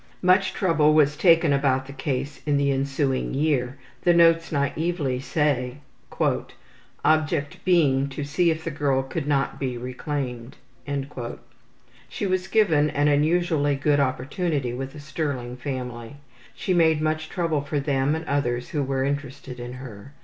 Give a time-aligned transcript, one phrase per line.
[0.23, 5.77] Much trouble was taken about the case in the ensuing year, the notes naively say,
[7.05, 10.57] ``object being to see if the girl could not be reclaimed.''
[12.09, 16.15] She was given an unusually good opportunity with a sterling family.
[16.55, 20.13] She made much trouble for them and others who were interested in her.